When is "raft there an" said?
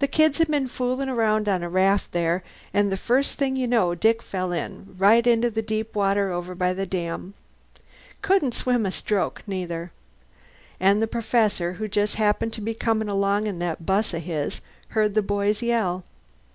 1.70-2.94